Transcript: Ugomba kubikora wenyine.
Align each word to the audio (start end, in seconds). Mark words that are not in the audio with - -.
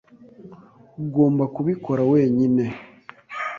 Ugomba 1.03 1.43
kubikora 1.55 2.01
wenyine. 2.11 2.65